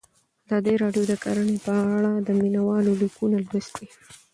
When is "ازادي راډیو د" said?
0.45-1.13